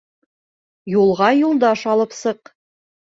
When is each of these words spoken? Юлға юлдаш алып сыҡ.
Юлға 0.93 1.29
юлдаш 1.41 1.85
алып 1.93 2.17
сыҡ. 2.25 2.55